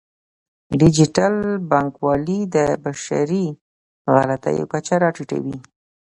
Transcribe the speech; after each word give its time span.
ډیجیټل 0.79 1.35
بانکوالي 1.69 2.39
د 2.55 2.57
بشري 2.83 3.45
غلطیو 4.13 4.65
کچه 4.73 4.95
راټیټوي. 5.03 5.57